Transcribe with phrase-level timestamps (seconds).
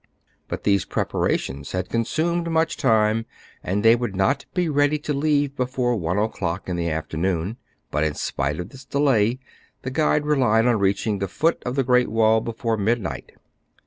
[0.47, 3.27] But these preparations had consumed much time,
[3.63, 7.57] and they would not be ready to leave before one o'clock in the afternoon;
[7.91, 9.37] but in spite of this delay
[9.83, 13.33] the guide relied on reaching the foot of the Great Wall before midnight.